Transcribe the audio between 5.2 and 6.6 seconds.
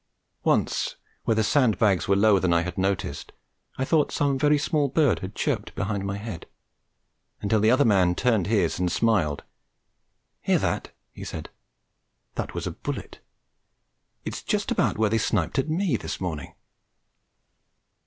chirped behind my head,